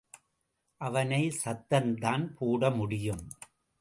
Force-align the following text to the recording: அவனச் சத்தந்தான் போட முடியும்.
அவனச் 0.81 1.37
சத்தந்தான் 1.45 2.25
போட 2.35 2.71
முடியும். 2.71 3.27